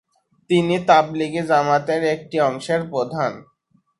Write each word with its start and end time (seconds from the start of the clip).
তিনি 0.49 0.75
তাবলিগী 0.85 1.41
জামাতের 1.41 2.01
একটি 2.05 2.37
অংশের 2.41 2.81
প্রধান। 2.89 3.31